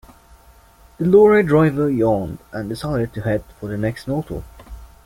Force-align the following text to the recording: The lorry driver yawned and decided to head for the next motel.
The 0.97 1.05
lorry 1.05 1.43
driver 1.43 1.87
yawned 1.87 2.39
and 2.51 2.67
decided 2.67 3.13
to 3.13 3.21
head 3.21 3.43
for 3.59 3.67
the 3.69 3.77
next 3.77 4.07
motel. 4.07 4.43